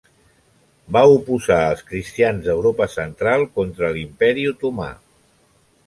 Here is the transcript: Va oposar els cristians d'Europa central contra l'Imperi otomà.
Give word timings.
Va 0.97 1.03
oposar 1.17 1.57
els 1.75 1.85
cristians 1.91 2.43
d'Europa 2.47 2.89
central 2.97 3.47
contra 3.61 3.93
l'Imperi 3.99 4.51
otomà. 4.57 4.93